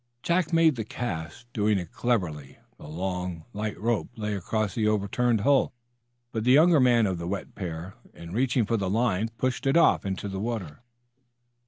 [0.23, 2.57] Jack made the cast, doing it cleverly.
[2.79, 5.75] The long, light rope lay across the overturned hull.
[6.31, 9.77] But the younger man of the wet pair, in reaching for the line, pushed it
[9.77, 10.81] off into the water.